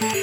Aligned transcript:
Bonjour 0.00 0.14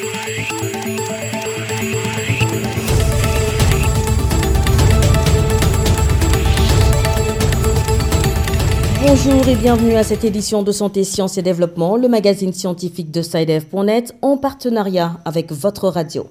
et 9.48 9.56
bienvenue 9.56 9.96
à 9.96 10.04
cette 10.04 10.24
édition 10.24 10.64
de 10.64 10.72
Santé, 10.72 11.04
Sciences 11.04 11.38
et 11.38 11.42
Développement, 11.42 11.98
le 11.98 12.08
magazine 12.08 12.54
scientifique 12.54 13.12
de 13.12 13.22
SciDev.net 13.22 14.16
en 14.22 14.38
partenariat 14.38 15.20
avec 15.26 15.52
votre 15.52 15.90
radio. 15.90 16.28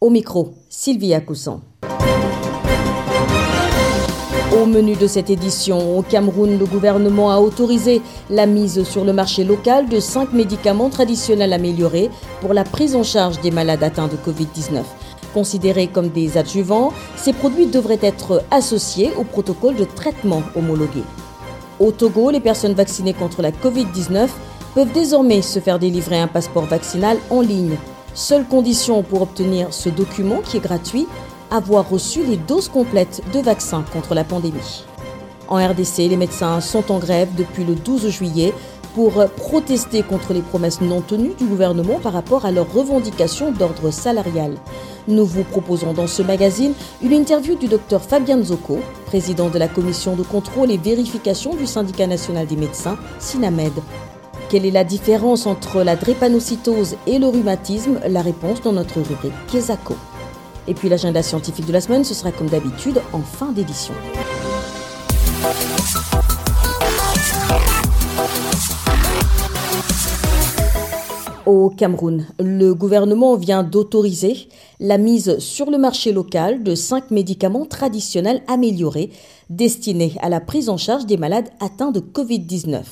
Au 0.00 0.08
micro, 0.08 0.54
Sylvie 0.68 1.14
Cousson. 1.26 1.60
Au 4.60 4.66
menu 4.66 4.96
de 4.96 5.06
cette 5.06 5.30
édition, 5.30 5.96
au 5.96 6.02
Cameroun, 6.02 6.58
le 6.58 6.64
gouvernement 6.66 7.30
a 7.30 7.38
autorisé 7.38 8.02
la 8.28 8.44
mise 8.44 8.82
sur 8.82 9.04
le 9.04 9.12
marché 9.12 9.44
local 9.44 9.88
de 9.88 10.00
cinq 10.00 10.32
médicaments 10.32 10.90
traditionnels 10.90 11.52
améliorés 11.52 12.10
pour 12.40 12.54
la 12.54 12.64
prise 12.64 12.96
en 12.96 13.04
charge 13.04 13.40
des 13.40 13.52
malades 13.52 13.84
atteints 13.84 14.08
de 14.08 14.16
Covid-19. 14.16 14.82
Considérés 15.32 15.86
comme 15.86 16.08
des 16.08 16.36
adjuvants, 16.36 16.92
ces 17.16 17.32
produits 17.32 17.66
devraient 17.66 18.00
être 18.02 18.42
associés 18.50 19.12
au 19.16 19.22
protocole 19.22 19.76
de 19.76 19.84
traitement 19.84 20.42
homologué. 20.56 21.04
Au 21.78 21.92
Togo, 21.92 22.30
les 22.32 22.40
personnes 22.40 22.74
vaccinées 22.74 23.14
contre 23.14 23.42
la 23.42 23.52
Covid-19 23.52 24.26
peuvent 24.74 24.92
désormais 24.92 25.40
se 25.40 25.60
faire 25.60 25.78
délivrer 25.78 26.18
un 26.18 26.26
passeport 26.26 26.64
vaccinal 26.64 27.16
en 27.30 27.42
ligne. 27.42 27.76
Seule 28.12 28.44
condition 28.44 29.04
pour 29.04 29.22
obtenir 29.22 29.68
ce 29.72 29.88
document 29.88 30.40
qui 30.44 30.56
est 30.56 30.60
gratuit, 30.60 31.06
avoir 31.50 31.88
reçu 31.88 32.24
les 32.24 32.36
doses 32.36 32.68
complètes 32.68 33.22
de 33.32 33.40
vaccins 33.40 33.84
contre 33.92 34.14
la 34.14 34.24
pandémie. 34.24 34.84
En 35.48 35.56
RDC, 35.56 36.08
les 36.08 36.16
médecins 36.16 36.60
sont 36.60 36.92
en 36.92 36.98
grève 36.98 37.28
depuis 37.36 37.64
le 37.64 37.74
12 37.74 38.08
juillet 38.08 38.52
pour 38.94 39.24
protester 39.36 40.02
contre 40.02 40.32
les 40.32 40.42
promesses 40.42 40.80
non 40.80 41.00
tenues 41.00 41.34
du 41.38 41.44
gouvernement 41.44 42.00
par 42.00 42.12
rapport 42.12 42.44
à 42.44 42.50
leurs 42.50 42.72
revendications 42.72 43.52
d'ordre 43.52 43.90
salarial. 43.90 44.54
Nous 45.06 45.24
vous 45.24 45.44
proposons 45.44 45.92
dans 45.92 46.06
ce 46.06 46.22
magazine 46.22 46.74
une 47.02 47.12
interview 47.12 47.54
du 47.54 47.68
docteur 47.68 48.02
Fabien 48.02 48.42
Zoko, 48.42 48.78
président 49.06 49.48
de 49.48 49.58
la 49.58 49.68
commission 49.68 50.16
de 50.16 50.22
contrôle 50.22 50.70
et 50.70 50.78
vérification 50.78 51.54
du 51.54 51.66
syndicat 51.66 52.06
national 52.06 52.46
des 52.46 52.56
médecins, 52.56 52.98
SINAMED. 53.18 53.72
Quelle 54.50 54.66
est 54.66 54.70
la 54.70 54.84
différence 54.84 55.46
entre 55.46 55.82
la 55.82 55.94
drépanocytose 55.94 56.96
et 57.06 57.18
le 57.18 57.28
rhumatisme? 57.28 58.00
La 58.08 58.22
réponse 58.22 58.62
dans 58.62 58.72
notre 58.72 59.00
rubrique 59.00 59.32
Kesako. 59.50 59.94
Et 60.68 60.74
puis 60.74 60.90
l'agenda 60.90 61.22
scientifique 61.22 61.66
de 61.66 61.72
la 61.72 61.80
semaine, 61.80 62.04
ce 62.04 62.12
sera 62.12 62.30
comme 62.30 62.48
d'habitude 62.48 63.00
en 63.14 63.20
fin 63.20 63.52
d'édition. 63.52 63.94
Au 71.46 71.70
Cameroun, 71.70 72.26
le 72.38 72.74
gouvernement 72.74 73.34
vient 73.36 73.62
d'autoriser 73.62 74.48
la 74.80 74.98
mise 74.98 75.38
sur 75.38 75.70
le 75.70 75.78
marché 75.78 76.12
local 76.12 76.62
de 76.62 76.74
cinq 76.74 77.10
médicaments 77.10 77.64
traditionnels 77.64 78.42
améliorés 78.46 79.10
destinés 79.48 80.12
à 80.20 80.28
la 80.28 80.40
prise 80.40 80.68
en 80.68 80.76
charge 80.76 81.06
des 81.06 81.16
malades 81.16 81.48
atteints 81.60 81.92
de 81.92 82.00
Covid-19. 82.00 82.82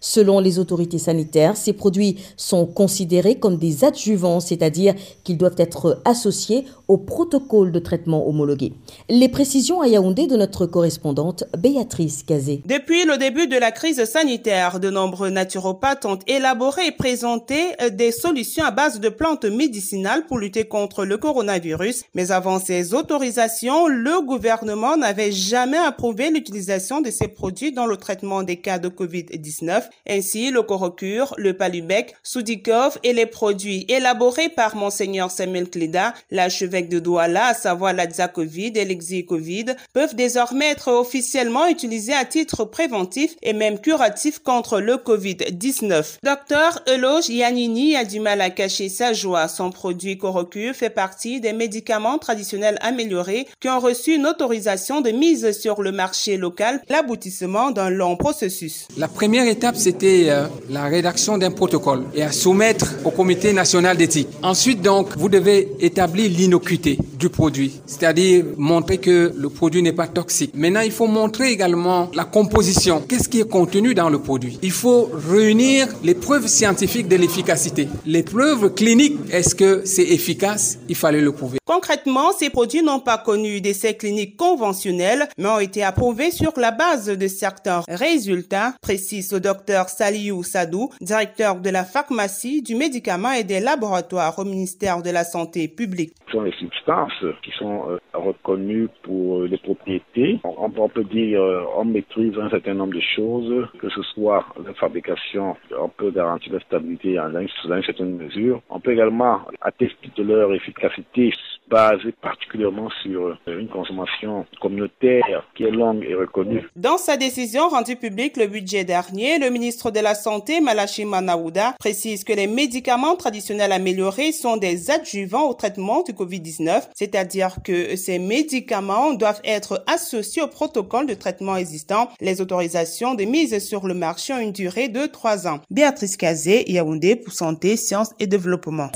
Selon 0.00 0.40
les 0.40 0.58
autorités 0.58 0.98
sanitaires, 0.98 1.56
ces 1.56 1.72
produits 1.72 2.18
sont 2.36 2.66
considérés 2.66 3.36
comme 3.36 3.56
des 3.56 3.84
adjuvants, 3.84 4.40
c'est-à-dire 4.40 4.94
qu'ils 5.24 5.38
doivent 5.38 5.54
être 5.58 6.00
associés 6.04 6.64
au 6.88 6.96
protocole 6.96 7.72
de 7.72 7.78
traitement 7.78 8.26
homologué. 8.26 8.72
Les 9.08 9.28
précisions 9.28 9.80
à 9.80 9.88
Yaoundé 9.88 10.26
de 10.26 10.36
notre 10.36 10.66
correspondante 10.66 11.44
Béatrice 11.58 12.22
Cazé. 12.22 12.62
Depuis 12.64 13.04
le 13.04 13.18
début 13.18 13.46
de 13.46 13.56
la 13.56 13.72
crise 13.72 14.02
sanitaire, 14.04 14.80
de 14.80 14.88
nombreux 14.88 15.30
naturopathes 15.30 16.06
ont 16.06 16.18
élaboré 16.26 16.86
et 16.86 16.92
présenté 16.92 17.56
des 17.92 18.12
solutions 18.12 18.64
à 18.64 18.70
base 18.70 19.00
de 19.00 19.08
plantes 19.08 19.44
médicinales 19.44 20.26
pour 20.26 20.38
lutter 20.38 20.64
contre 20.64 21.04
le 21.04 21.18
coronavirus. 21.18 22.04
Mais 22.14 22.30
avant 22.30 22.58
ces 22.58 22.94
autorisations, 22.94 23.86
le 23.86 24.24
gouvernement 24.24 24.96
n'avait 24.96 25.32
jamais 25.32 25.76
approuvé 25.76 26.30
l'utilisation 26.30 27.00
de 27.00 27.10
ces 27.10 27.28
produits 27.28 27.72
dans 27.72 27.86
le 27.86 27.96
traitement 27.96 28.42
des 28.42 28.56
cas 28.56 28.78
de 28.78 28.88
COVID-19 28.88 29.87
ainsi 30.08 30.50
le 30.50 30.62
Corocure, 30.62 31.34
le 31.36 31.54
Palubec, 31.54 32.14
Soudikov 32.22 32.98
et 33.02 33.12
les 33.12 33.26
produits 33.26 33.84
élaborés 33.88 34.48
par 34.48 34.76
Monseigneur 34.76 35.30
Samuel 35.30 35.70
Cléda, 35.70 36.14
l'archevêque 36.30 36.88
de 36.88 36.98
Douala, 36.98 37.48
à 37.48 37.54
savoir 37.54 37.92
la 37.92 38.06
Covid 38.28 38.72
et 38.74 38.84
l'exil 38.84 39.24
Covid, 39.24 39.66
peuvent 39.92 40.14
désormais 40.14 40.70
être 40.70 40.92
officiellement 40.92 41.66
utilisés 41.66 42.14
à 42.14 42.24
titre 42.24 42.64
préventif 42.64 43.34
et 43.42 43.52
même 43.52 43.78
curatif 43.78 44.38
contre 44.40 44.80
le 44.80 44.94
Covid-19. 44.94 46.18
Docteur 46.22 46.82
Eloge 46.86 47.28
Yanini 47.28 47.96
a 47.96 48.04
du 48.04 48.20
mal 48.20 48.40
à 48.40 48.50
cacher 48.50 48.88
sa 48.88 49.12
joie. 49.12 49.48
Son 49.48 49.70
produit 49.70 50.18
Corocure 50.18 50.74
fait 50.74 50.90
partie 50.90 51.40
des 51.40 51.52
médicaments 51.52 52.18
traditionnels 52.18 52.78
améliorés 52.80 53.46
qui 53.60 53.68
ont 53.68 53.80
reçu 53.80 54.14
une 54.14 54.26
autorisation 54.26 55.00
de 55.00 55.10
mise 55.10 55.58
sur 55.58 55.82
le 55.82 55.92
marché 55.92 56.36
local, 56.36 56.82
l'aboutissement 56.88 57.70
d'un 57.70 57.90
long 57.90 58.16
processus. 58.16 58.88
La 58.96 59.08
première 59.08 59.46
étape, 59.46 59.76
c'était 59.78 60.26
euh, 60.28 60.46
la 60.68 60.84
rédaction 60.84 61.38
d'un 61.38 61.50
protocole 61.50 62.02
et 62.14 62.22
à 62.22 62.32
soumettre 62.32 62.86
au 63.04 63.10
comité 63.10 63.52
national 63.52 63.96
d'éthique. 63.96 64.28
Ensuite, 64.42 64.82
donc, 64.82 65.16
vous 65.16 65.28
devez 65.28 65.68
établir 65.80 66.30
l'innocuité 66.30 66.98
du 67.18 67.28
produit, 67.28 67.80
c'est-à-dire 67.86 68.44
montrer 68.56 68.98
que 68.98 69.32
le 69.36 69.48
produit 69.48 69.82
n'est 69.82 69.92
pas 69.92 70.06
toxique. 70.06 70.52
Maintenant, 70.54 70.80
il 70.80 70.92
faut 70.92 71.06
montrer 71.06 71.50
également 71.50 72.10
la 72.14 72.24
composition. 72.24 73.02
Qu'est-ce 73.08 73.28
qui 73.28 73.40
est 73.40 73.48
contenu 73.48 73.94
dans 73.94 74.08
le 74.08 74.18
produit? 74.18 74.58
Il 74.62 74.70
faut 74.70 75.10
réunir 75.30 75.88
les 76.04 76.14
preuves 76.14 76.46
scientifiques 76.46 77.08
de 77.08 77.16
l'efficacité. 77.16 77.88
Les 78.06 78.22
preuves 78.22 78.74
cliniques, 78.74 79.18
est-ce 79.32 79.54
que 79.54 79.82
c'est 79.84 80.02
efficace? 80.02 80.78
Il 80.88 80.94
fallait 80.96 81.20
le 81.20 81.32
prouver. 81.32 81.58
Concrètement, 81.64 82.30
ces 82.38 82.50
produits 82.50 82.82
n'ont 82.82 83.00
pas 83.00 83.18
connu 83.18 83.60
d'essais 83.60 83.94
cliniques 83.94 84.36
conventionnels, 84.36 85.28
mais 85.36 85.48
ont 85.48 85.58
été 85.58 85.82
approuvés 85.82 86.30
sur 86.30 86.52
la 86.56 86.70
base 86.70 87.06
de 87.06 87.28
certains 87.28 87.82
résultats, 87.88 88.74
précise 88.80 89.32
le 89.32 89.40
docteur 89.40 89.67
docteur 89.68 89.88
Saliou 89.90 90.42
Sadou, 90.42 90.88
directeur 91.00 91.60
de 91.60 91.68
la 91.68 91.84
pharmacie, 91.84 92.62
du 92.62 92.74
médicament 92.74 93.32
et 93.32 93.44
des 93.44 93.60
laboratoires 93.60 94.38
au 94.38 94.44
ministère 94.44 95.02
de 95.02 95.10
la 95.10 95.24
Santé 95.24 95.68
publique. 95.68 96.12
Ce 96.26 96.32
sont 96.32 96.42
les 96.42 96.52
substances 96.52 97.24
qui 97.42 97.50
sont 97.58 97.90
euh, 97.90 97.98
reconnues 98.14 98.88
pour 99.02 99.42
les 99.42 99.58
propriétés. 99.58 100.40
On, 100.44 100.88
peut 100.88 101.04
dire 101.04 101.42
euh, 101.42 101.84
maîtrise 101.84 102.32
un 102.38 102.48
certain 102.48 102.74
nombre 102.74 102.94
de 102.94 103.02
choses, 103.14 103.68
que 103.78 103.90
ce 103.90 104.02
soit 104.14 104.44
la 104.64 104.72
fabrication, 104.74 105.56
on 105.78 105.88
peut 105.88 106.10
garantir 106.10 106.54
la 106.54 106.60
stabilité 106.60 107.16
dans 107.16 107.40
une 107.40 107.82
certaine 107.82 108.16
mesure. 108.16 108.62
On 108.70 108.80
peut 108.80 108.92
également 108.92 109.40
attester 109.60 110.10
de 110.16 110.22
leur 110.22 110.54
efficacité 110.54 111.32
basée 111.68 112.12
particulièrement 112.20 112.88
sur 113.02 113.38
une 113.46 113.68
consommation 113.68 114.46
communautaire 114.60 115.44
qui 115.54 115.64
est 115.64 115.70
longue 115.70 116.04
et 116.08 116.14
reconnue. 116.14 116.68
Dans 116.76 116.98
sa 116.98 117.16
décision 117.16 117.68
rendue 117.68 117.96
publique 117.96 118.36
le 118.36 118.46
budget 118.46 118.84
dernier, 118.84 119.38
le 119.38 119.50
ministre 119.50 119.90
de 119.90 120.00
la 120.00 120.14
Santé, 120.14 120.60
Malachi 120.60 121.04
Manaouda, 121.04 121.74
précise 121.78 122.24
que 122.24 122.32
les 122.32 122.46
médicaments 122.46 123.16
traditionnels 123.16 123.72
améliorés 123.72 124.32
sont 124.32 124.56
des 124.56 124.90
adjuvants 124.90 125.48
au 125.48 125.54
traitement 125.54 126.02
du 126.02 126.12
COVID-19, 126.12 126.88
c'est-à-dire 126.94 127.56
que 127.64 127.96
ces 127.96 128.18
médicaments 128.18 129.12
doivent 129.12 129.40
être 129.44 129.84
associés 129.86 130.42
au 130.42 130.48
protocole 130.48 131.06
de 131.06 131.14
traitement 131.14 131.56
existant. 131.56 132.08
Les 132.20 132.40
autorisations 132.40 133.14
de 133.14 133.24
mise 133.24 133.58
sur 133.64 133.86
le 133.86 133.94
marché 133.94 134.32
ont 134.32 134.38
une 134.38 134.52
durée 134.52 134.88
de 134.88 135.06
trois 135.06 135.46
ans. 135.46 135.60
Béatrice 135.70 136.16
Kazé, 136.16 136.64
Yaoundé 136.70 137.16
pour 137.16 137.32
Santé, 137.32 137.76
Sciences 137.76 138.14
et 138.18 138.26
Développement. 138.26 138.90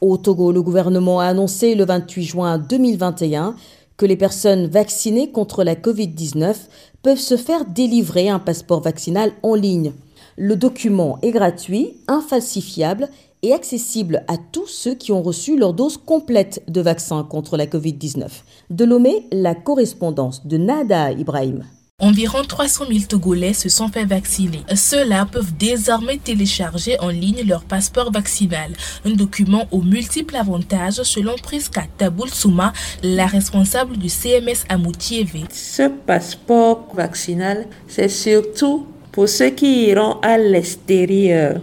Au 0.00 0.16
Togo, 0.16 0.52
le 0.52 0.62
gouvernement 0.62 1.18
a 1.18 1.26
annoncé 1.26 1.74
le 1.74 1.84
28 1.84 2.22
juin 2.22 2.58
2021 2.58 3.56
que 3.96 4.06
les 4.06 4.16
personnes 4.16 4.66
vaccinées 4.66 5.32
contre 5.32 5.64
la 5.64 5.74
COVID-19 5.74 6.54
peuvent 7.02 7.18
se 7.18 7.36
faire 7.36 7.64
délivrer 7.64 8.28
un 8.28 8.38
passeport 8.38 8.80
vaccinal 8.80 9.32
en 9.42 9.56
ligne. 9.56 9.92
Le 10.36 10.54
document 10.54 11.18
est 11.22 11.32
gratuit, 11.32 11.96
infalsifiable 12.06 13.08
et 13.42 13.52
accessible 13.52 14.24
à 14.28 14.36
tous 14.36 14.68
ceux 14.68 14.94
qui 14.94 15.10
ont 15.10 15.22
reçu 15.22 15.58
leur 15.58 15.74
dose 15.74 15.96
complète 15.96 16.62
de 16.68 16.80
vaccin 16.80 17.24
contre 17.24 17.56
la 17.56 17.66
Covid-19. 17.66 18.28
De 18.70 18.84
Lomé, 18.84 19.26
la 19.32 19.56
correspondance 19.56 20.46
de 20.46 20.58
Nada 20.58 21.10
Ibrahim. 21.10 21.64
Environ 22.00 22.44
300 22.44 22.84
000 22.88 23.00
Togolais 23.08 23.54
se 23.54 23.68
sont 23.68 23.88
fait 23.88 24.04
vacciner. 24.04 24.62
Ceux-là 24.72 25.26
peuvent 25.26 25.52
désormais 25.58 26.18
télécharger 26.18 26.96
en 27.00 27.08
ligne 27.08 27.42
leur 27.44 27.64
passeport 27.64 28.12
vaccinal, 28.12 28.70
un 29.04 29.10
document 29.10 29.66
aux 29.72 29.82
multiples 29.82 30.36
avantages 30.36 31.02
selon 31.02 31.34
Priska 31.42 31.86
Taboul 31.96 32.28
Souma, 32.28 32.72
la 33.02 33.26
responsable 33.26 33.96
du 33.96 34.08
CMS 34.08 34.62
à. 34.68 35.44
Ce 35.50 35.88
passeport 35.88 36.86
vaccinal, 36.94 37.66
c'est 37.88 38.08
surtout 38.08 38.86
pour 39.10 39.28
ceux 39.28 39.50
qui 39.50 39.88
iront 39.88 40.20
à 40.22 40.38
l'extérieur. 40.38 41.60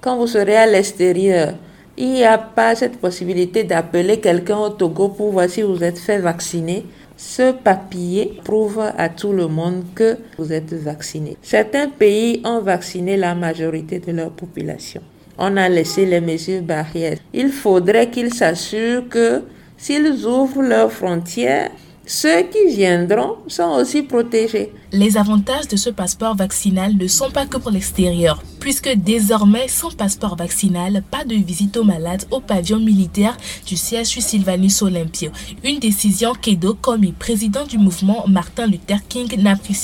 Quand 0.00 0.16
vous 0.16 0.26
serez 0.26 0.56
à 0.56 0.64
l'extérieur, 0.64 1.52
il 1.96 2.12
n'y 2.12 2.24
a 2.24 2.38
pas 2.38 2.74
cette 2.74 2.98
possibilité 2.98 3.64
d'appeler 3.64 4.20
quelqu'un 4.20 4.58
au 4.58 4.70
Togo 4.70 5.08
pour 5.08 5.32
voir 5.32 5.48
si 5.48 5.62
vous 5.62 5.82
êtes 5.82 5.98
fait 5.98 6.18
vacciner. 6.18 6.84
Ce 7.16 7.52
papier 7.52 8.38
prouve 8.44 8.80
à 8.96 9.08
tout 9.08 9.32
le 9.32 9.46
monde 9.48 9.84
que 9.94 10.18
vous 10.36 10.52
êtes 10.52 10.74
vacciné. 10.74 11.38
Certains 11.40 11.88
pays 11.88 12.42
ont 12.44 12.60
vacciné 12.60 13.16
la 13.16 13.34
majorité 13.34 13.98
de 14.00 14.12
leur 14.12 14.30
population. 14.30 15.00
on 15.38 15.56
a 15.56 15.68
laissé 15.68 16.06
les 16.06 16.20
mesures 16.20 16.62
barrières. 16.62 17.18
Il 17.32 17.50
faudrait 17.50 18.10
qu'ils 18.10 18.32
s'assurent 18.32 19.08
que 19.08 19.42
s'ils 19.76 20.26
ouvrent 20.26 20.62
leurs 20.62 20.92
frontières, 20.92 21.70
ceux 22.06 22.42
qui 22.42 22.66
viendront 22.68 23.36
sont 23.48 23.72
aussi 23.80 24.02
protégés. 24.02 24.72
Les 24.92 25.16
avantages 25.16 25.68
de 25.68 25.76
ce 25.76 25.90
passeport 25.90 26.36
vaccinal 26.36 26.92
ne 26.96 27.06
sont 27.08 27.30
pas 27.30 27.46
que 27.46 27.58
pour 27.58 27.70
l'extérieur, 27.70 28.42
puisque 28.60 28.88
désormais, 28.88 29.68
sans 29.68 29.94
passeport 29.94 30.36
vaccinal, 30.36 31.02
pas 31.10 31.24
de 31.24 31.34
visite 31.34 31.76
aux 31.76 31.84
malades 31.84 32.24
au 32.30 32.40
pavillon 32.40 32.80
militaire 32.80 33.36
du 33.66 33.76
CHU 33.76 34.20
Sylvanus 34.20 34.82
Olympio. 34.82 35.30
Une 35.64 35.78
décision 35.78 36.32
qu'Edo 36.34 36.74
Komi, 36.74 37.12
président 37.12 37.64
du 37.64 37.78
mouvement 37.78 38.24
Martin 38.28 38.66
Luther 38.66 38.98
King, 39.08 39.28
n'a 39.40 39.56
pris 39.56 39.76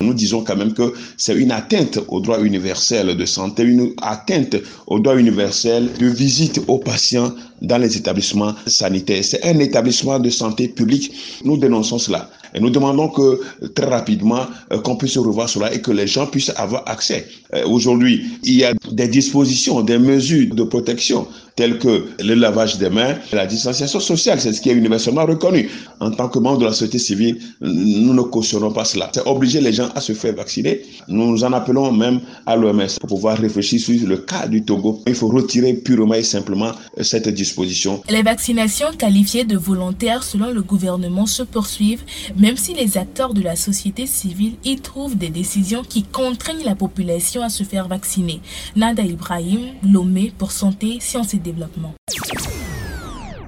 Nous 0.00 0.14
disons 0.14 0.44
quand 0.44 0.56
même 0.56 0.74
que 0.74 0.94
c'est 1.16 1.34
une 1.34 1.52
atteinte 1.52 1.98
au 2.08 2.20
droit 2.20 2.40
universel 2.40 3.16
de 3.16 3.24
santé, 3.26 3.62
une 3.62 3.92
atteinte 4.00 4.56
au 4.86 4.98
droit 5.00 5.16
universel 5.16 5.90
de 5.98 6.06
visite 6.06 6.60
aux 6.68 6.78
patients 6.78 7.32
dans 7.62 7.78
les 7.78 7.96
établissements 7.96 8.54
sanitaires. 8.66 9.24
C'est 9.24 9.44
un 9.44 9.58
établissement 9.58 10.18
de 10.18 10.30
santé 10.30 10.68
publique. 10.68 11.12
Nous 11.44 11.56
dénonçons 11.56 11.98
cela. 11.98 12.30
Et 12.54 12.60
nous 12.60 12.70
demandons 12.70 13.08
que 13.08 13.40
très 13.74 13.86
rapidement 13.86 14.46
euh, 14.72 14.78
qu'on 14.80 14.96
puisse 14.96 15.16
revoir 15.18 15.48
cela 15.48 15.72
et 15.72 15.80
que 15.80 15.90
les 15.90 16.06
gens 16.06 16.26
puissent 16.26 16.52
avoir 16.56 16.82
accès. 16.86 17.26
Euh, 17.54 17.66
aujourd'hui, 17.66 18.24
il 18.44 18.54
y 18.54 18.64
a 18.64 18.72
des 18.90 19.08
dispositions, 19.08 19.82
des 19.82 19.98
mesures 19.98 20.54
de 20.54 20.62
protection 20.64 21.26
telles 21.58 21.78
que 21.80 22.04
le 22.22 22.34
lavage 22.34 22.78
des 22.78 22.88
mains, 22.88 23.16
la 23.32 23.44
distanciation 23.44 23.98
sociale, 23.98 24.40
c'est 24.40 24.52
ce 24.52 24.60
qui 24.60 24.70
est 24.70 24.74
universellement 24.74 25.26
reconnu. 25.26 25.68
En 25.98 26.12
tant 26.12 26.28
que 26.28 26.38
membre 26.38 26.58
de 26.58 26.66
la 26.66 26.72
société 26.72 27.00
civile, 27.00 27.36
nous 27.60 28.14
ne 28.14 28.22
cautionnons 28.22 28.70
pas 28.70 28.84
cela. 28.84 29.10
C'est 29.12 29.26
obliger 29.26 29.60
les 29.60 29.72
gens 29.72 29.88
à 29.96 30.00
se 30.00 30.12
faire 30.12 30.36
vacciner. 30.36 30.82
Nous 31.08 31.42
en 31.42 31.52
appelons 31.52 31.90
même 31.90 32.20
à 32.46 32.54
l'OMS 32.54 32.86
pour 33.00 33.08
pouvoir 33.08 33.38
réfléchir 33.38 33.80
sur 33.80 34.06
le 34.06 34.18
cas 34.18 34.46
du 34.46 34.64
Togo. 34.64 35.02
Il 35.08 35.16
faut 35.16 35.26
retirer 35.26 35.74
purement 35.74 36.14
et 36.14 36.22
simplement 36.22 36.70
cette 37.00 37.28
disposition. 37.28 38.02
Les 38.08 38.22
vaccinations 38.22 38.92
qualifiées 38.96 39.44
de 39.44 39.56
volontaires 39.56 40.22
selon 40.22 40.52
le 40.52 40.62
gouvernement 40.62 41.26
se 41.26 41.42
poursuivent, 41.42 42.04
même 42.36 42.56
si 42.56 42.72
les 42.72 42.98
acteurs 42.98 43.34
de 43.34 43.42
la 43.42 43.56
société 43.56 44.06
civile 44.06 44.52
y 44.64 44.76
trouvent 44.76 45.16
des 45.16 45.30
décisions 45.30 45.82
qui 45.82 46.04
contraignent 46.04 46.64
la 46.64 46.76
population 46.76 47.42
à 47.42 47.48
se 47.48 47.64
faire 47.64 47.88
vacciner. 47.88 48.40
Nada 48.76 49.02
Ibrahim, 49.02 49.62
Lomé 49.82 50.32
pour 50.38 50.52
Santé, 50.52 50.98
Sciences 51.00 51.34
et 51.34 51.47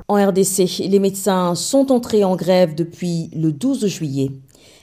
En 0.09 0.17
RDC, 0.17 0.89
les 0.89 0.99
médecins 0.99 1.55
sont 1.55 1.93
entrés 1.93 2.25
en 2.25 2.35
grève 2.35 2.75
depuis 2.75 3.31
le 3.33 3.53
12 3.53 3.87
juillet. 3.87 4.31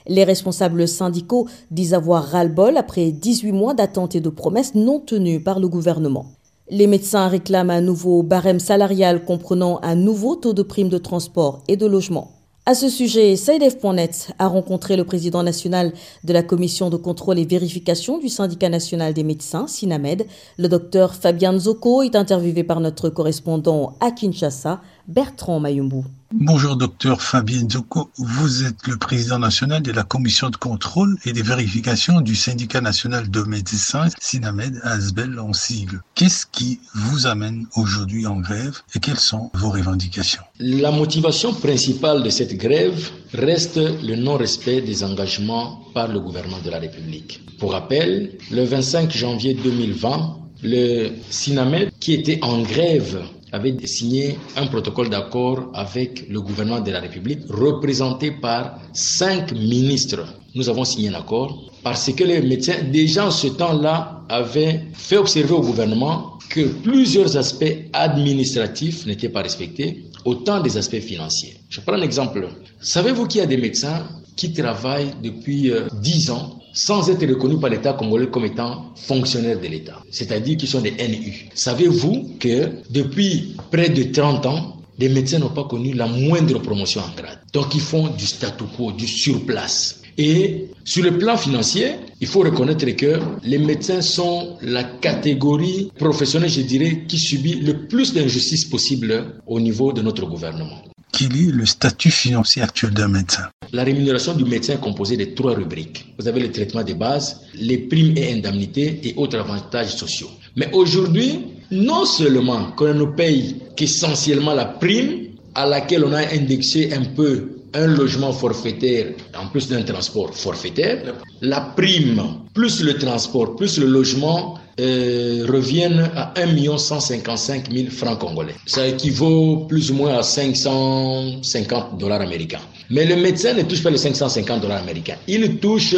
Les 0.08 0.24
responsables 0.24 0.88
syndicaux 0.88 1.48
disent 1.70 1.94
avoir 1.94 2.24
ras-le-bol 2.24 2.78
après 2.78 3.12
18 3.12 3.52
mois 3.52 3.74
d'attente 3.74 4.16
et 4.16 4.22
de 4.22 4.30
promesses 4.30 4.74
non 4.74 5.00
tenues 5.00 5.42
par 5.42 5.60
le 5.60 5.68
gouvernement. 5.68 6.28
Les 6.70 6.88
médecins 6.88 7.28
réclament 7.28 7.72
un 7.72 7.82
nouveau 7.82 8.24
barème 8.24 8.60
salarial 8.60 9.26
comprenant 9.26 9.80
un 9.84 9.96
nouveau 9.96 10.36
taux 10.36 10.54
de 10.54 10.64
prime 10.64 10.90
de 10.90 10.98
transport 10.98 11.64
et 11.68 11.78
de 11.78 11.86
logement. 11.86 12.37
À 12.70 12.74
ce 12.74 12.90
sujet, 12.90 13.38
SAIDEF.net 13.38 14.34
a 14.40 14.48
rencontré 14.48 14.98
le 14.98 15.06
président 15.06 15.42
national 15.42 15.94
de 16.26 16.34
la 16.34 16.44
commission 16.44 16.90
de 16.90 16.98
contrôle 16.98 17.40
et 17.40 17.46
vérification 17.46 18.18
du 18.18 18.28
syndicat 18.28 18.68
national 18.68 19.14
des 19.14 19.24
médecins, 19.24 19.68
SINAMED. 19.68 20.26
Le 20.58 20.68
docteur 20.68 21.16
Fabien 21.16 21.58
Zoko 21.58 22.02
est 22.02 22.18
interviewé 22.18 22.66
par 22.66 22.82
notre 22.82 23.08
correspondant 23.08 23.94
à 24.02 24.12
Kinshasa, 24.12 24.82
Bertrand 25.08 25.62
Mayumbu. 25.62 26.04
Bonjour 26.34 26.76
docteur 26.76 27.22
Fabien 27.22 27.66
Zoko, 27.70 28.12
vous 28.18 28.66
êtes 28.66 28.86
le 28.88 28.98
président 28.98 29.40
national 29.40 29.82
de 29.82 29.94
la 29.94 30.04
commission 30.04 30.50
de 30.50 30.58
contrôle 30.58 31.18
et 31.24 31.32
de 31.32 31.42
vérification 31.42 32.20
du 32.20 32.36
syndicat 32.36 32.82
national 32.82 33.32
de 33.32 33.42
médecins, 33.44 34.08
SINAMED, 34.20 34.82
ASBEL 34.84 35.40
en 35.40 35.54
sigle. 35.54 36.02
Qu'est-ce 36.14 36.46
qui 36.46 36.82
vous 36.94 37.26
amène 37.26 37.68
aujourd'hui 37.78 38.28
en 38.28 38.42
grève 38.42 38.80
et 38.94 39.00
quelles 39.00 39.20
sont 39.20 39.50
vos 39.54 39.70
revendications? 39.70 40.42
La 40.60 40.92
motivation 40.92 41.54
principale 41.54 42.22
de 42.22 42.30
cette 42.30 42.58
grève 42.58 43.10
reste 43.34 43.78
le 43.78 44.18
non-respect 44.18 44.82
des 44.82 45.06
engagements 45.06 45.80
par 45.94 46.10
le 46.10 46.20
gouvernement 46.20 46.60
de 46.66 46.70
la 46.70 46.80
République. 46.80 47.46
Pour 47.60 47.72
rappel, 47.72 48.38
le 48.52 48.66
25 48.66 49.10
janvier 49.16 49.54
2020, 49.54 50.38
le 50.64 51.12
SINAMED, 51.30 51.92
qui 52.02 52.14
était 52.14 52.40
en 52.44 52.62
grève 52.62 53.22
avait 53.52 53.76
signé 53.86 54.38
un 54.56 54.68
protocole 54.68 55.10
d'accord 55.10 55.70
avec 55.74 56.28
le 56.30 56.42
gouvernement 56.42 56.82
de 56.82 56.92
la 56.92 57.00
République, 57.00 57.40
représenté 57.50 58.32
par 58.32 58.80
cinq 58.94 59.52
ministres. 59.54 60.26
Nous 60.56 60.70
avons 60.70 60.84
signé 60.86 61.10
un 61.10 61.16
accord 61.16 61.72
parce 61.84 62.12
que 62.12 62.24
les 62.24 62.42
médecins, 62.42 62.84
déjà 62.92 63.28
en 63.28 63.32
ce 63.32 63.48
temps-là, 63.48 64.22
avaient 64.30 64.86
fait 64.94 65.18
observer 65.18 65.54
au 65.54 65.62
gouvernement 65.62 66.34
que 66.50 66.62
plusieurs 66.62 67.38
aspects 67.38 67.76
administratifs 67.94 69.06
n'étaient 69.06 69.30
pas 69.30 69.42
respectés, 69.42 70.04
autant 70.26 70.62
des 70.62 70.78
aspects 70.78 71.00
financiers. 71.00 71.56
Je 71.70 71.80
prends 71.82 71.94
un 71.94 72.02
exemple. 72.02 72.48
Savez-vous 72.82 73.28
qu'il 73.28 73.40
y 73.40 73.44
a 73.44 73.48
des 73.48 73.58
médecins 73.58 74.08
qui 74.36 74.54
travaillent 74.54 75.14
depuis 75.24 75.72
euh, 75.72 75.88
dix 76.02 76.26
10 76.28 76.32
ans 76.32 76.57
sans 76.78 77.10
être 77.10 77.26
reconnus 77.26 77.60
par 77.60 77.72
l'État 77.72 77.94
congolais 77.94 78.28
comme 78.28 78.46
étant 78.46 78.94
fonctionnaires 78.96 79.60
de 79.60 79.68
l'État, 79.68 80.04
c'est-à-dire 80.12 80.58
qu'ils 80.58 80.70
sont 80.70 80.82
des 80.82 80.92
NU. 80.92 81.50
Savez-vous 81.56 82.36
que 82.40 82.70
depuis 82.92 83.56
près 83.72 83.90
de 83.90 84.04
30 84.04 84.46
ans, 84.46 84.78
les 85.00 85.10
médecins 85.10 85.40
n'ont 85.40 85.50
pas 85.50 85.64
connu 85.64 85.94
la 85.94 86.06
moindre 86.06 86.60
promotion 86.60 87.02
en 87.02 87.16
grade? 87.20 87.40
Donc 87.52 87.74
ils 87.74 87.82
font 87.82 88.10
du 88.10 88.28
statu 88.28 88.66
quo, 88.76 88.92
du 88.92 89.08
surplace. 89.08 90.02
Et 90.20 90.68
sur 90.84 91.04
le 91.04 91.18
plan 91.18 91.36
financier, 91.36 91.94
il 92.22 92.28
faut 92.28 92.42
reconnaître 92.42 92.86
que 92.96 93.20
les 93.44 93.58
médecins 93.58 94.02
sont 94.02 94.58
la 94.62 94.84
catégorie 94.84 95.92
professionnelle, 95.98 96.50
je 96.50 96.62
dirais, 96.62 97.06
qui 97.08 97.18
subit 97.18 97.56
le 97.56 97.88
plus 97.88 98.14
d'injustice 98.14 98.66
possible 98.66 99.42
au 99.48 99.60
niveau 99.60 99.94
de 99.94 100.04
notre 100.04 100.28
gouvernement. 100.28 100.82
Quel 101.18 101.36
est 101.36 101.52
le 101.52 101.66
statut 101.66 102.12
financier 102.12 102.62
actuel 102.62 102.92
d'un 102.92 103.08
médecin 103.08 103.50
La 103.74 103.84
rémunération 103.84 104.36
du 104.36 104.46
médecin 104.46 104.74
est 104.74 104.80
composée 104.80 105.18
de 105.18 105.26
trois 105.34 105.56
rubriques. 105.56 106.14
Vous 106.20 106.28
avez 106.28 106.40
le 106.42 106.52
traitement 106.52 106.84
de 106.84 106.94
base, 106.94 107.42
les 107.56 107.80
primes 107.80 108.16
et 108.16 108.34
indemnités 108.34 109.00
et 109.04 109.16
autres 109.18 109.40
avantages 109.40 109.96
sociaux. 109.96 110.30
Mais 110.56 110.70
aujourd'hui, 110.74 111.40
non 111.72 112.06
seulement 112.06 112.72
qu'on 112.74 112.94
ne 112.94 113.06
paye 113.06 113.56
qu'essentiellement 113.76 114.54
la 114.54 114.66
prime 114.66 115.30
à 115.56 115.66
laquelle 115.66 116.06
on 116.06 116.14
a 116.14 116.22
indexé 116.36 116.94
un 116.94 117.06
peu 117.06 117.57
un 117.74 117.88
logement 117.88 118.32
forfaitaire 118.32 119.14
en 119.38 119.48
plus 119.48 119.68
d'un 119.68 119.84
transport 119.84 120.34
forfaitaire, 120.34 121.16
la 121.42 121.62
prime 121.62 122.22
plus 122.54 122.82
le 122.82 122.96
transport 122.98 123.56
plus 123.56 123.78
le 123.80 123.88
logement 123.88 124.58
euh, 124.80 125.46
reviennent 125.50 126.10
à 126.16 126.34
1 126.40 126.78
155 126.78 127.72
000 127.74 127.90
francs 127.90 128.20
congolais. 128.20 128.54
Ça 128.68 128.88
équivaut 128.88 129.66
plus 129.68 129.90
ou 129.90 129.96
moins 129.96 130.20
à 130.20 130.24
550 130.24 131.98
dollars 131.98 132.22
américains. 132.22 132.60
Mais 132.92 133.06
le 133.06 133.16
médecin 133.16 133.54
ne 133.54 133.64
touche 133.64 133.82
pas 133.82 133.90
les 133.90 133.98
550 133.98 134.62
dollars 134.62 134.78
américains. 134.84 135.16
Il 135.28 135.58
touche 135.58 135.96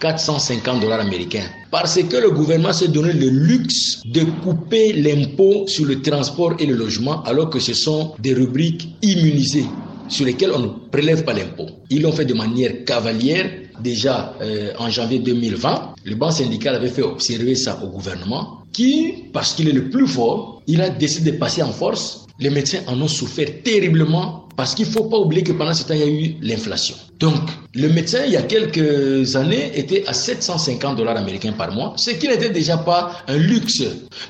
450 0.00 0.80
dollars 0.80 1.00
américains. 1.00 1.44
Parce 1.70 2.02
que 2.02 2.16
le 2.16 2.30
gouvernement 2.30 2.72
s'est 2.72 2.88
donné 2.88 3.12
le 3.12 3.28
luxe 3.28 4.00
de 4.06 4.24
couper 4.42 4.94
l'impôt 4.94 5.66
sur 5.66 5.84
le 5.84 6.00
transport 6.00 6.54
et 6.58 6.64
le 6.66 6.74
logement 6.74 7.22
alors 7.24 7.50
que 7.50 7.60
ce 7.60 7.74
sont 7.74 8.14
des 8.18 8.32
rubriques 8.32 8.88
immunisées 9.02 9.66
sur 10.12 10.26
lesquelles 10.26 10.52
on 10.54 10.60
ne 10.60 10.68
prélève 10.90 11.24
pas 11.24 11.32
l'impôt. 11.32 11.66
Ils 11.90 12.02
l'ont 12.02 12.12
fait 12.12 12.24
de 12.24 12.34
manière 12.34 12.84
cavalière 12.84 13.50
déjà 13.80 14.34
euh, 14.40 14.72
en 14.78 14.88
janvier 14.90 15.18
2020, 15.18 15.94
le 16.04 16.14
banc 16.14 16.30
syndical 16.30 16.74
avait 16.74 16.88
fait 16.88 17.02
observer 17.02 17.54
ça 17.54 17.80
au 17.82 17.88
gouvernement 17.88 18.58
qui, 18.72 19.24
parce 19.32 19.54
qu'il 19.54 19.68
est 19.68 19.72
le 19.72 19.90
plus 19.90 20.06
fort, 20.06 20.62
il 20.66 20.80
a 20.80 20.88
décidé 20.88 21.32
de 21.32 21.36
passer 21.36 21.62
en 21.62 21.72
force. 21.72 22.26
Les 22.38 22.50
médecins 22.50 22.80
en 22.86 23.00
ont 23.00 23.08
souffert 23.08 23.48
terriblement 23.62 24.48
parce 24.56 24.74
qu'il 24.74 24.86
ne 24.86 24.90
faut 24.90 25.04
pas 25.04 25.18
oublier 25.18 25.42
que 25.42 25.52
pendant 25.52 25.74
ce 25.74 25.84
temps, 25.84 25.94
il 25.94 26.00
y 26.00 26.02
a 26.02 26.06
eu 26.06 26.36
l'inflation. 26.40 26.94
Donc, 27.18 27.50
le 27.74 27.88
médecin, 27.88 28.20
il 28.26 28.32
y 28.32 28.36
a 28.36 28.42
quelques 28.42 29.36
années, 29.36 29.70
était 29.74 30.04
à 30.06 30.12
750 30.12 30.96
dollars 30.96 31.16
américains 31.16 31.52
par 31.52 31.72
mois, 31.72 31.94
ce 31.96 32.10
qui 32.10 32.28
n'était 32.28 32.50
déjà 32.50 32.78
pas 32.78 33.22
un 33.28 33.36
luxe. 33.36 33.82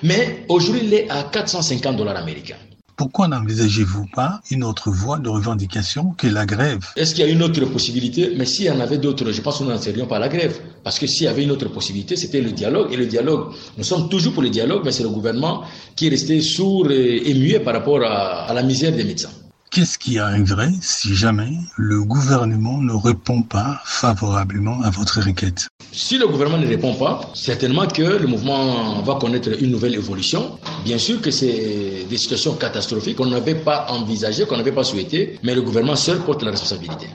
Mais 0.02 0.44
aujourd'hui, 0.48 0.82
il 0.84 0.94
est 0.94 1.10
à 1.10 1.24
450 1.24 1.96
dollars 1.96 2.16
américains. 2.16 2.56
Pourquoi 3.02 3.26
n'envisagez-vous 3.26 4.06
pas 4.14 4.40
une 4.52 4.62
autre 4.62 4.92
voie 4.92 5.18
de 5.18 5.28
revendication 5.28 6.14
que 6.16 6.28
la 6.28 6.46
grève? 6.46 6.86
Est-ce 6.94 7.16
qu'il 7.16 7.26
y 7.26 7.28
a 7.28 7.32
une 7.32 7.42
autre 7.42 7.64
possibilité? 7.64 8.34
Mais 8.38 8.46
s'il 8.46 8.66
y 8.66 8.70
en 8.70 8.78
avait 8.78 8.98
d'autres, 8.98 9.32
je 9.32 9.40
pense 9.40 9.58
que 9.58 9.64
nous 9.64 9.70
n'en 9.70 9.82
serions 9.82 10.06
pas 10.06 10.18
à 10.18 10.20
la 10.20 10.28
grève. 10.28 10.56
Parce 10.84 11.00
que 11.00 11.08
s'il 11.08 11.24
y 11.24 11.28
avait 11.28 11.42
une 11.42 11.50
autre 11.50 11.68
possibilité, 11.68 12.14
c'était 12.14 12.40
le 12.40 12.52
dialogue. 12.52 12.92
Et 12.92 12.96
le 12.96 13.06
dialogue, 13.06 13.54
nous 13.76 13.82
sommes 13.82 14.08
toujours 14.08 14.34
pour 14.34 14.44
le 14.44 14.50
dialogue, 14.50 14.82
mais 14.84 14.92
c'est 14.92 15.02
le 15.02 15.08
gouvernement 15.08 15.64
qui 15.96 16.06
est 16.06 16.10
resté 16.10 16.40
sourd 16.42 16.92
et, 16.92 17.34
muet 17.34 17.58
par 17.58 17.74
rapport 17.74 18.04
à 18.04 18.52
la 18.54 18.62
misère 18.62 18.92
des 18.92 19.02
médecins. 19.02 19.30
Qu'est-ce 19.74 19.96
qui 19.96 20.18
arriverait 20.18 20.74
si 20.82 21.14
jamais 21.14 21.56
le 21.78 22.04
gouvernement 22.04 22.76
ne 22.82 22.92
répond 22.92 23.40
pas 23.40 23.80
favorablement 23.86 24.82
à 24.82 24.90
votre 24.90 25.22
requête? 25.22 25.66
Si 25.92 26.18
le 26.18 26.28
gouvernement 26.28 26.58
ne 26.58 26.66
répond 26.66 26.94
pas, 26.94 27.22
certainement 27.32 27.86
que 27.86 28.02
le 28.02 28.26
mouvement 28.26 29.00
va 29.00 29.14
connaître 29.14 29.48
une 29.62 29.70
nouvelle 29.70 29.94
évolution. 29.94 30.58
Bien 30.84 30.98
sûr 30.98 31.22
que 31.22 31.30
c'est 31.30 32.04
des 32.06 32.18
situations 32.18 32.54
catastrophiques 32.54 33.16
qu'on 33.16 33.30
n'avait 33.30 33.54
pas 33.54 33.86
envisagées, 33.88 34.44
qu'on 34.44 34.58
n'avait 34.58 34.72
pas 34.72 34.84
souhaitées, 34.84 35.38
mais 35.42 35.54
le 35.54 35.62
gouvernement 35.62 35.96
seul 35.96 36.18
porte 36.18 36.42
la 36.42 36.50
responsabilité. 36.50 37.06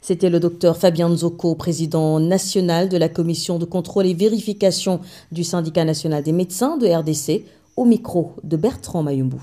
C'était 0.00 0.30
le 0.30 0.38
docteur 0.38 0.76
Fabien 0.76 1.08
Nzoko, 1.08 1.56
président 1.56 2.20
national 2.20 2.88
de 2.88 2.96
la 2.96 3.08
commission 3.08 3.58
de 3.58 3.64
contrôle 3.64 4.06
et 4.06 4.14
vérification 4.14 5.00
du 5.32 5.42
syndicat 5.42 5.84
national 5.84 6.22
des 6.22 6.30
médecins 6.30 6.76
de 6.76 6.86
RDC 6.86 7.44
au 7.76 7.84
micro 7.84 8.36
de 8.44 8.56
Bertrand 8.56 9.02
Mayumbu. 9.02 9.38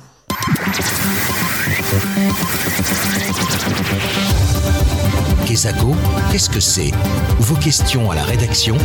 Kesako, 5.46 5.94
qu'est-ce 6.32 6.50
que 6.50 6.62
c'est? 6.62 6.92
Vos 7.40 7.56
questions 7.56 8.10
à 8.10 8.16
la 8.16 8.24
rédaction, 8.24 8.78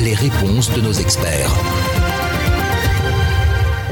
les 0.00 0.14
réponses 0.14 0.74
de 0.74 0.80
nos 0.80 0.92
experts. 0.92 1.50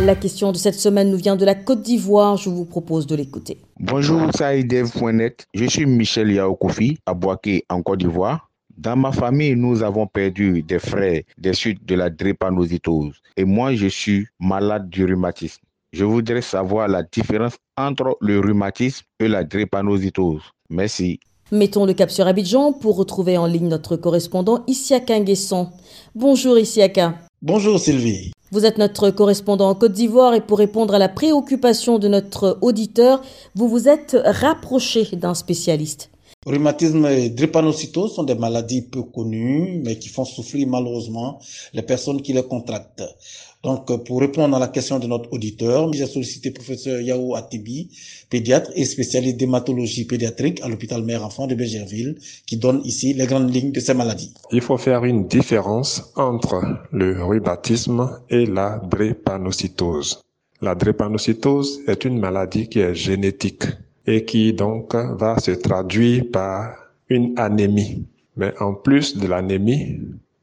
La 0.00 0.16
question 0.16 0.50
de 0.50 0.56
cette 0.56 0.74
semaine 0.74 1.12
nous 1.12 1.16
vient 1.16 1.36
de 1.36 1.44
la 1.44 1.54
Côte 1.54 1.82
d'Ivoire. 1.82 2.36
Je 2.38 2.50
vous 2.50 2.64
propose 2.64 3.06
de 3.06 3.14
l'écouter. 3.14 3.58
Bonjour, 3.78 4.32
Saïdev.net. 4.34 5.46
Je 5.54 5.66
suis 5.66 5.86
Michel 5.86 6.32
Yaokofi, 6.32 6.98
à 7.06 7.14
Boaké, 7.14 7.64
en 7.70 7.82
Côte 7.82 8.00
d'Ivoire. 8.00 8.50
Dans 8.76 8.96
ma 8.96 9.12
famille, 9.12 9.54
nous 9.54 9.84
avons 9.84 10.08
perdu 10.08 10.62
des 10.62 10.80
frères 10.80 11.22
des 11.38 11.54
suites 11.54 11.86
de 11.86 11.94
la 11.94 12.10
drépanocytose. 12.10 13.22
Et 13.36 13.44
moi, 13.44 13.76
je 13.76 13.86
suis 13.86 14.26
malade 14.40 14.90
du 14.90 15.04
rhumatisme. 15.04 15.62
Je 15.92 16.04
voudrais 16.04 16.42
savoir 16.42 16.88
la 16.88 17.02
différence 17.02 17.54
entre 17.76 18.16
le 18.20 18.40
rhumatisme 18.40 19.04
et 19.20 19.28
la 19.28 19.44
drépanocytose. 19.44 20.42
Merci. 20.68 21.20
Mettons 21.52 21.86
le 21.86 21.94
cap 21.94 22.10
sur 22.10 22.26
Abidjan 22.26 22.72
pour 22.72 22.96
retrouver 22.96 23.38
en 23.38 23.46
ligne 23.46 23.68
notre 23.68 23.96
correspondant 23.96 24.64
Issiaka 24.66 25.20
Nguesson. 25.20 25.68
Bonjour 26.14 26.58
Issiaka. 26.58 27.14
Bonjour 27.40 27.78
Sylvie. 27.78 28.32
Vous 28.50 28.64
êtes 28.64 28.78
notre 28.78 29.10
correspondant 29.10 29.70
en 29.70 29.74
Côte 29.74 29.92
d'Ivoire 29.92 30.34
et 30.34 30.40
pour 30.40 30.58
répondre 30.58 30.94
à 30.94 30.98
la 30.98 31.08
préoccupation 31.08 31.98
de 31.98 32.08
notre 32.08 32.58
auditeur, 32.62 33.22
vous 33.54 33.68
vous 33.68 33.88
êtes 33.88 34.16
rapproché 34.24 35.04
d'un 35.14 35.34
spécialiste. 35.34 36.10
Rhumatisme 36.46 37.06
et 37.06 37.28
drépanocytose 37.30 38.14
sont 38.14 38.22
des 38.22 38.36
maladies 38.36 38.82
peu 38.82 39.02
connues, 39.02 39.80
mais 39.84 39.98
qui 39.98 40.08
font 40.08 40.24
souffrir 40.24 40.68
malheureusement 40.68 41.40
les 41.74 41.82
personnes 41.82 42.22
qui 42.22 42.32
les 42.32 42.44
contractent. 42.44 43.02
Donc, 43.66 44.04
pour 44.04 44.20
répondre 44.20 44.56
à 44.56 44.60
la 44.60 44.68
question 44.68 45.00
de 45.00 45.08
notre 45.08 45.32
auditeur, 45.32 45.92
j'ai 45.92 46.06
sollicité 46.06 46.52
professeur 46.52 47.00
Yao 47.00 47.34
Atibi, 47.34 47.90
pédiatre 48.30 48.70
et 48.76 48.84
spécialiste 48.84 49.38
d'hématologie 49.38 50.04
pédiatrique 50.04 50.60
à 50.62 50.68
l'hôpital 50.68 51.02
mère-enfant 51.02 51.48
de 51.48 51.56
Bégerville, 51.56 52.14
qui 52.46 52.58
donne 52.58 52.80
ici 52.84 53.12
les 53.12 53.26
grandes 53.26 53.52
lignes 53.52 53.72
de 53.72 53.80
ces 53.80 53.92
maladies. 53.92 54.32
Il 54.52 54.60
faut 54.60 54.76
faire 54.78 55.04
une 55.04 55.26
différence 55.26 56.12
entre 56.14 56.62
le 56.92 57.20
rhumatisme 57.24 58.20
et 58.30 58.46
la 58.46 58.80
drépanocytose. 58.88 60.20
La 60.62 60.76
drépanocytose 60.76 61.80
est 61.88 62.04
une 62.04 62.20
maladie 62.20 62.68
qui 62.68 62.78
est 62.78 62.94
génétique 62.94 63.64
et 64.06 64.24
qui 64.24 64.52
donc 64.52 64.94
va 64.94 65.40
se 65.40 65.50
traduire 65.50 66.22
par 66.32 66.72
une 67.08 67.36
anémie. 67.36 68.04
Mais 68.36 68.54
en 68.60 68.74
plus 68.74 69.16
de 69.16 69.26
l'anémie, 69.26 69.98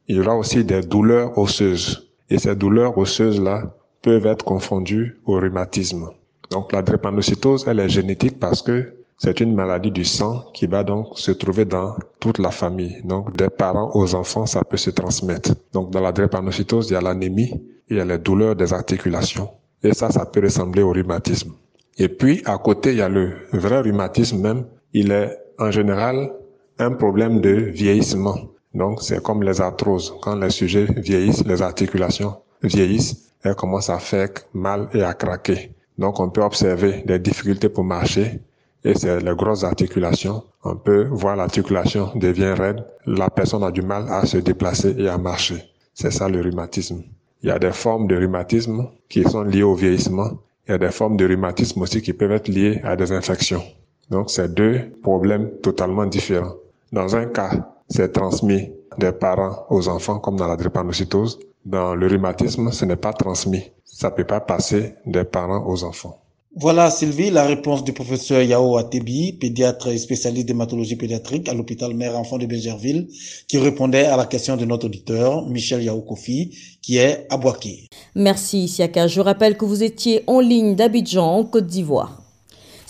il 0.08 0.16
y 0.16 0.20
aura 0.20 0.36
aussi 0.36 0.62
des 0.62 0.82
douleurs 0.82 1.38
osseuses 1.38 2.04
et 2.30 2.38
ces 2.38 2.54
douleurs 2.54 2.96
osseuses-là 2.96 3.74
peuvent 4.02 4.26
être 4.26 4.44
confondues 4.44 5.18
au 5.26 5.34
rhumatisme. 5.34 6.10
Donc 6.50 6.72
la 6.72 6.82
drépanocytose, 6.82 7.64
elle 7.66 7.80
est 7.80 7.88
génétique 7.88 8.38
parce 8.38 8.62
que 8.62 8.94
c'est 9.16 9.40
une 9.40 9.54
maladie 9.54 9.90
du 9.90 10.04
sang 10.04 10.44
qui 10.52 10.66
va 10.66 10.82
donc 10.82 11.18
se 11.18 11.30
trouver 11.30 11.64
dans 11.64 11.96
toute 12.20 12.38
la 12.38 12.50
famille. 12.50 13.00
Donc 13.04 13.36
des 13.36 13.48
parents 13.48 13.90
aux 13.94 14.14
enfants, 14.14 14.46
ça 14.46 14.62
peut 14.64 14.76
se 14.76 14.90
transmettre. 14.90 15.54
Donc 15.72 15.90
dans 15.90 16.00
la 16.00 16.12
drépanocytose, 16.12 16.90
il 16.90 16.94
y 16.94 16.96
a 16.96 17.00
l'anémie 17.00 17.52
et 17.52 17.60
il 17.90 17.96
y 17.96 18.00
a 18.00 18.04
les 18.04 18.18
douleurs 18.18 18.56
des 18.56 18.72
articulations. 18.72 19.50
Et 19.82 19.92
ça, 19.92 20.10
ça 20.10 20.26
peut 20.26 20.40
ressembler 20.40 20.82
au 20.82 20.90
rhumatisme. 20.92 21.52
Et 21.98 22.08
puis 22.08 22.42
à 22.44 22.58
côté, 22.58 22.90
il 22.92 22.98
y 22.98 23.02
a 23.02 23.08
le 23.08 23.32
vrai 23.52 23.80
rhumatisme 23.80 24.40
même. 24.40 24.64
Il 24.92 25.12
est 25.12 25.36
en 25.58 25.70
général 25.70 26.32
un 26.78 26.92
problème 26.92 27.40
de 27.40 27.50
vieillissement. 27.50 28.36
Donc, 28.74 29.02
c'est 29.02 29.22
comme 29.22 29.42
les 29.42 29.60
arthroses. 29.60 30.14
Quand 30.22 30.36
les 30.36 30.50
sujets 30.50 30.86
vieillissent, 30.96 31.44
les 31.46 31.62
articulations 31.62 32.36
vieillissent, 32.62 33.30
elles 33.42 33.54
commencent 33.54 33.90
à 33.90 33.98
faire 33.98 34.30
mal 34.52 34.88
et 34.92 35.02
à 35.02 35.14
craquer. 35.14 35.70
Donc, 35.98 36.18
on 36.18 36.28
peut 36.30 36.42
observer 36.42 37.02
des 37.06 37.18
difficultés 37.18 37.68
pour 37.68 37.84
marcher 37.84 38.40
et 38.84 38.94
c'est 38.94 39.20
les 39.20 39.34
grosses 39.34 39.64
articulations. 39.64 40.42
On 40.64 40.76
peut 40.76 41.04
voir 41.10 41.36
l'articulation 41.36 42.10
devient 42.16 42.54
raide. 42.56 42.84
La 43.06 43.30
personne 43.30 43.62
a 43.62 43.70
du 43.70 43.82
mal 43.82 44.06
à 44.10 44.26
se 44.26 44.38
déplacer 44.38 44.94
et 44.98 45.08
à 45.08 45.18
marcher. 45.18 45.62
C'est 45.94 46.10
ça 46.10 46.28
le 46.28 46.40
rhumatisme. 46.40 47.02
Il 47.42 47.48
y 47.48 47.52
a 47.52 47.58
des 47.58 47.72
formes 47.72 48.08
de 48.08 48.16
rhumatisme 48.16 48.88
qui 49.08 49.22
sont 49.22 49.42
liées 49.42 49.62
au 49.62 49.74
vieillissement. 49.74 50.30
Il 50.66 50.72
y 50.72 50.74
a 50.74 50.78
des 50.78 50.90
formes 50.90 51.16
de 51.16 51.26
rhumatisme 51.26 51.80
aussi 51.82 52.02
qui 52.02 52.12
peuvent 52.12 52.32
être 52.32 52.48
liées 52.48 52.80
à 52.82 52.96
des 52.96 53.12
infections. 53.12 53.62
Donc, 54.10 54.30
c'est 54.30 54.52
deux 54.52 54.80
problèmes 55.02 55.50
totalement 55.62 56.06
différents. 56.06 56.54
Dans 56.92 57.16
un 57.16 57.26
cas, 57.26 57.73
c'est 57.88 58.12
transmis 58.12 58.70
des 58.98 59.12
parents 59.12 59.66
aux 59.70 59.88
enfants 59.88 60.18
comme 60.18 60.36
dans 60.36 60.48
la 60.48 60.56
drépanocytose. 60.56 61.38
Dans 61.64 61.94
le 61.94 62.06
rhumatisme, 62.06 62.70
ce 62.72 62.84
n'est 62.84 62.96
pas 62.96 63.12
transmis. 63.12 63.62
Ça 63.84 64.10
peut 64.10 64.24
pas 64.24 64.40
passer 64.40 64.94
des 65.06 65.24
parents 65.24 65.64
aux 65.66 65.82
enfants. 65.84 66.18
Voilà 66.56 66.88
Sylvie, 66.88 67.30
la 67.30 67.44
réponse 67.46 67.82
du 67.82 67.92
professeur 67.92 68.40
Yao 68.40 68.76
Atebi, 68.76 69.32
pédiatre 69.32 69.88
et 69.88 69.98
spécialiste 69.98 70.46
d'hématologie 70.46 70.94
pédiatrique 70.94 71.48
à 71.48 71.54
l'hôpital 71.54 71.94
mère-enfant 71.94 72.38
de 72.38 72.46
Bégerville, 72.46 73.08
qui 73.48 73.58
répondait 73.58 74.04
à 74.04 74.16
la 74.16 74.26
question 74.26 74.56
de 74.56 74.64
notre 74.64 74.86
auditeur, 74.86 75.48
Michel 75.48 75.82
Yao 75.82 76.00
Kofi, 76.02 76.56
qui 76.80 76.98
est 76.98 77.26
à 77.28 77.38
Boaké. 77.38 77.88
Merci 78.14 78.68
Siaka. 78.68 79.08
Je 79.08 79.20
rappelle 79.20 79.56
que 79.56 79.64
vous 79.64 79.82
étiez 79.82 80.22
en 80.28 80.38
ligne 80.38 80.76
d'Abidjan, 80.76 81.26
en 81.26 81.44
Côte 81.44 81.66
d'Ivoire. 81.66 82.23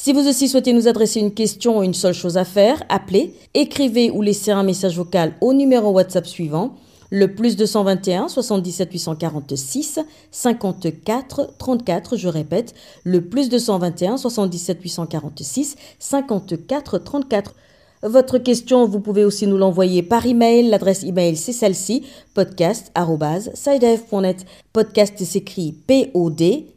Si 0.05 0.13
vous 0.13 0.29
aussi 0.29 0.49
souhaitez 0.49 0.75
nous 0.75 0.87
adresser 0.87 1.19
une 1.19 1.33
question 1.33 1.79
ou 1.79 1.83
une 1.83 1.95
seule 1.95 2.13
chose 2.13 2.37
à 2.37 2.45
faire, 2.45 2.83
appelez, 2.91 3.33
écrivez 3.55 4.11
ou 4.11 4.21
laissez 4.21 4.51
un 4.51 4.63
message 4.63 4.99
vocal 4.99 5.33
au 5.41 5.55
numéro 5.55 5.93
WhatsApp 5.93 6.27
suivant 6.27 6.75
le 7.09 7.35
plus 7.35 7.57
221 7.57 8.29
77 8.29 8.93
846 8.93 10.01
54 10.31 11.55
34, 11.57 12.19
je 12.19 12.29
répète, 12.29 12.75
le 13.05 13.23
plus 13.23 13.49
221 13.49 14.19
77 14.19 14.83
846 14.83 15.77
54 15.99 16.99
34. 16.99 17.55
Votre 18.03 18.37
question, 18.37 18.87
vous 18.87 19.01
pouvez 19.01 19.25
aussi 19.25 19.47
nous 19.47 19.57
l'envoyer 19.57 20.03
par 20.03 20.27
email. 20.27 20.69
L'adresse 20.69 21.05
email, 21.05 21.37
c'est 21.37 21.55
celle-ci, 21.55 22.03
podcast.sidev.net. 22.35 24.45
Podcast 24.75 25.25
s'écrit 25.25 25.73
P-O-D-C-A-S-T 25.87 26.75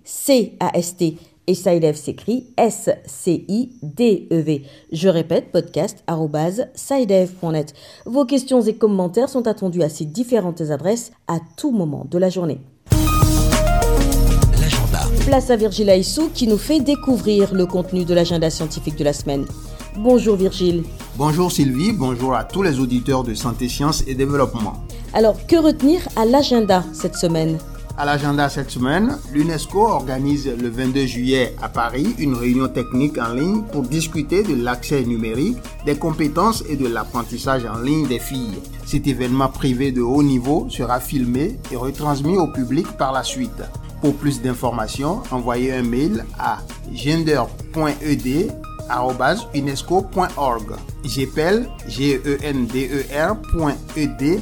et 1.47 1.55
SciDev 1.55 1.95
s'écrit 1.95 2.47
S-C-I-D-E-V. 2.57 4.63
Je 4.91 5.09
répète, 5.09 5.51
podcast.sidev.net. 5.51 7.73
Vos 8.05 8.25
questions 8.25 8.61
et 8.61 8.75
commentaires 8.75 9.29
sont 9.29 9.47
attendus 9.47 9.81
à 9.81 9.89
ces 9.89 10.05
différentes 10.05 10.61
adresses 10.61 11.11
à 11.27 11.39
tout 11.57 11.71
moment 11.71 12.05
de 12.09 12.17
la 12.17 12.29
journée. 12.29 12.59
L'agenda. 14.59 14.99
Place 15.25 15.49
à 15.49 15.55
Virgile 15.55 15.89
Aissou 15.89 16.29
qui 16.33 16.47
nous 16.47 16.57
fait 16.57 16.81
découvrir 16.81 17.53
le 17.53 17.65
contenu 17.65 18.05
de 18.05 18.13
l'agenda 18.13 18.49
scientifique 18.49 18.97
de 18.97 19.05
la 19.05 19.13
semaine. 19.13 19.45
Bonjour 19.95 20.35
Virgile. 20.35 20.83
Bonjour 21.15 21.51
Sylvie, 21.51 21.93
bonjour 21.93 22.35
à 22.35 22.43
tous 22.43 22.61
les 22.61 22.79
auditeurs 22.79 23.23
de 23.23 23.33
Santé, 23.33 23.67
Sciences 23.67 24.03
et 24.05 24.13
Développement. 24.13 24.73
Alors, 25.13 25.47
que 25.47 25.55
retenir 25.55 26.01
à 26.15 26.25
l'agenda 26.25 26.83
cette 26.93 27.15
semaine? 27.15 27.57
À 27.97 28.05
l'agenda 28.05 28.47
cette 28.47 28.69
semaine, 28.69 29.17
l'UNESCO 29.33 29.87
organise 29.87 30.47
le 30.47 30.69
22 30.69 31.05
juillet 31.07 31.55
à 31.61 31.67
Paris 31.67 32.15
une 32.19 32.35
réunion 32.35 32.67
technique 32.67 33.17
en 33.17 33.33
ligne 33.33 33.63
pour 33.63 33.81
discuter 33.81 34.43
de 34.43 34.55
l'accès 34.55 35.03
numérique, 35.03 35.57
des 35.85 35.95
compétences 35.95 36.63
et 36.69 36.75
de 36.75 36.87
l'apprentissage 36.87 37.65
en 37.65 37.79
ligne 37.79 38.07
des 38.07 38.19
filles. 38.19 38.59
Cet 38.85 39.07
événement 39.07 39.49
privé 39.49 39.91
de 39.91 40.01
haut 40.01 40.21
niveau 40.21 40.67
sera 40.69 40.99
filmé 40.99 41.59
et 41.71 41.75
retransmis 41.75 42.37
au 42.37 42.47
public 42.47 42.85
par 42.97 43.11
la 43.11 43.23
suite. 43.23 43.63
Pour 44.01 44.15
plus 44.15 44.41
d'informations, 44.43 45.23
envoyez 45.31 45.73
un 45.73 45.81
mail 45.81 46.23
à 46.37 46.59
gender.ed 46.93 48.51
unesco.org. 49.53 50.75
J'appelle 51.03 51.67
g 51.87 52.21
e 52.23 52.37
n 52.43 52.67
d 52.67 52.89
e 52.89 54.39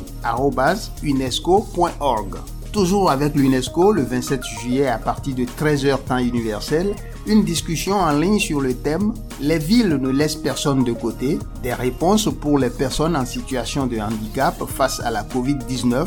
unesco.org. 1.03 2.35
Toujours 2.75 3.09
avec 3.09 3.35
l'UNESCO, 3.35 3.93
le 3.93 4.03
27 4.03 4.43
juillet 4.43 4.87
à 4.87 4.97
partir 4.97 5.33
de 5.33 5.45
13h 5.45 5.97
temps 6.03 6.17
universel, 6.17 6.93
une 7.25 7.45
discussion 7.45 7.95
en 7.95 8.11
ligne 8.11 8.37
sur 8.37 8.59
le 8.59 8.73
thème 8.73 9.13
Les 9.39 9.59
villes 9.59 9.95
ne 9.95 10.09
laissent 10.09 10.35
personne 10.35 10.83
de 10.83 10.91
côté, 10.91 11.39
des 11.63 11.73
réponses 11.73 12.27
pour 12.41 12.59
les 12.59 12.69
personnes 12.69 13.15
en 13.15 13.25
situation 13.25 13.87
de 13.87 13.97
handicap 13.97 14.61
face 14.67 14.99
à 14.99 15.09
la 15.09 15.23
COVID-19, 15.23 16.05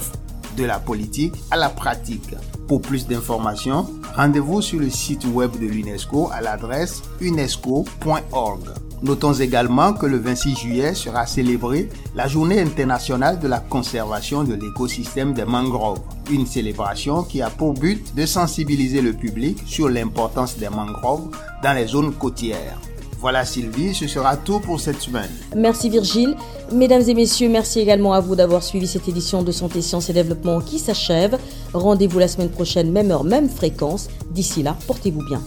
de 0.59 0.65
la 0.65 0.79
politique 0.79 1.37
à 1.51 1.57
la 1.57 1.71
pratique. 1.71 2.35
Pour 2.67 2.83
plus 2.83 3.07
d'informations, 3.07 3.89
rendez-vous 4.15 4.61
sur 4.61 4.79
le 4.79 4.91
site 4.91 5.25
web 5.25 5.53
de 5.53 5.65
l'UNESCO 5.65 6.29
à 6.31 6.43
l'adresse 6.43 7.01
unesco.org. 7.23 8.88
Notons 9.03 9.35
également 9.35 9.93
que 9.93 10.07
le 10.07 10.19
26 10.19 10.57
juillet 10.57 10.95
sera 10.95 11.27
célébrée 11.27 11.89
la 12.17 12.27
Journée 12.27 12.61
internationale 12.61 13.39
de 13.39 13.47
la 13.47 13.61
conservation 13.61 14.43
de 14.43 14.55
l'écosystème 14.55 15.35
des 15.35 15.45
mangroves, 15.45 16.01
une 16.31 16.47
célébration 16.47 17.23
qui 17.23 17.41
a 17.41 17.49
pour 17.49 17.75
but 17.75 18.15
de 18.17 18.27
sensibiliser 18.27 19.01
le 19.01 19.13
public 19.13 19.59
sur 19.67 19.89
l'importance 19.89 20.57
des 20.59 20.69
mangroves 20.69 21.29
dans 21.63 21.75
les 21.75 21.87
zones 21.87 22.13
côtières. 22.13 22.79
Voilà 23.21 23.45
Sylvie, 23.45 23.95
ce 23.95 24.07
sera 24.07 24.37
tout 24.37 24.61
pour 24.61 24.81
cette 24.81 25.01
semaine. 25.01 25.31
Merci 25.57 25.91
Virgile. 25.91 26.37
Mesdames 26.73 27.03
et 27.03 27.15
messieurs, 27.15 27.49
merci 27.49 27.81
également 27.81 28.13
à 28.13 28.21
vous 28.21 28.37
d'avoir 28.37 28.63
suivi 28.63 28.87
cette 28.87 29.09
édition 29.09 29.43
de 29.43 29.51
Santé, 29.51 29.83
Sciences 29.83 30.11
et 30.11 30.13
Développement 30.13 30.61
qui 30.61 30.79
s'achève. 30.79 31.37
Rendez-vous 31.73 32.19
la 32.19 32.29
semaine 32.29 32.51
prochaine, 32.51 32.93
même 32.93 33.11
heure, 33.11 33.25
même 33.25 33.49
fréquence. 33.49 34.09
D'ici 34.31 34.63
là, 34.63 34.77
portez-vous 34.87 35.25
bien. 35.25 35.43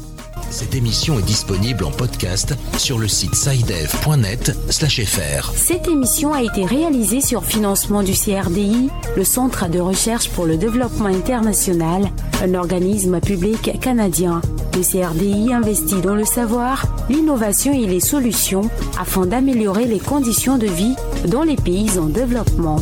Cette 0.50 0.76
émission 0.76 1.20
est 1.20 1.24
disponible 1.24 1.84
en 1.84 1.92
podcast 1.92 2.56
sur 2.78 3.00
le 3.00 3.08
site 3.08 3.36
sidev.net/fr. 3.36 5.52
Cette 5.56 5.88
émission 5.88 6.34
a 6.34 6.42
été 6.42 6.66
réalisée 6.66 7.22
sur 7.22 7.46
financement 7.46 8.04
du 8.04 8.14
CRDI, 8.14 8.90
le 9.16 9.24
Centre 9.24 9.70
de 9.70 9.80
recherche 9.80 10.30
pour 10.30 10.46
le 10.46 10.58
développement 10.58 11.06
international, 11.06 12.12
un 12.44 12.54
organisme 12.54 13.20
public 13.20 13.80
canadien. 13.80 14.42
Le 14.76 14.82
CRDI 14.82 15.54
investit 15.54 16.02
dans 16.02 16.16
le 16.16 16.26
savoir, 16.26 16.86
l'innovation 17.10 17.74
et 17.74 17.86
les 17.86 18.00
solutions 18.00 18.70
afin 19.00 19.26
d'améliorer 19.26 19.86
les 19.86 20.00
conditions 20.00 20.58
de 20.58 20.68
vie 20.68 20.96
dans 21.28 21.44
les 21.44 21.58
pays 21.58 22.00
en 22.00 22.06
développement. 22.06 22.80